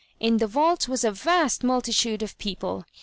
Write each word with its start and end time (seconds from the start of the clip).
In 0.19 0.37
the 0.37 0.47
vault 0.47 0.87
was 0.89 1.03
a 1.03 1.11
vast 1.11 1.63
multitude 1.63 2.23
of 2.23 2.35
people. 2.39 2.85